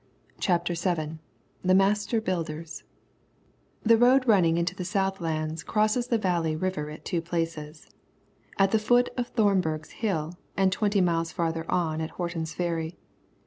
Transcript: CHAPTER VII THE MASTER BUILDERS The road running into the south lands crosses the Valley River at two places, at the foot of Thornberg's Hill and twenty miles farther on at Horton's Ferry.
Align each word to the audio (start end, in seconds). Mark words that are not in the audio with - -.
CHAPTER 0.39 0.73
VII 0.73 1.19
THE 1.63 1.75
MASTER 1.75 2.21
BUILDERS 2.21 2.85
The 3.83 3.97
road 3.99 4.27
running 4.27 4.57
into 4.57 4.73
the 4.73 4.83
south 4.83 5.21
lands 5.21 5.61
crosses 5.61 6.07
the 6.07 6.17
Valley 6.17 6.55
River 6.55 6.89
at 6.89 7.05
two 7.05 7.21
places, 7.21 7.87
at 8.57 8.71
the 8.71 8.79
foot 8.79 9.09
of 9.15 9.27
Thornberg's 9.27 9.91
Hill 9.91 10.33
and 10.57 10.71
twenty 10.71 11.01
miles 11.01 11.31
farther 11.31 11.69
on 11.71 12.01
at 12.01 12.09
Horton's 12.17 12.51
Ferry. 12.55 12.97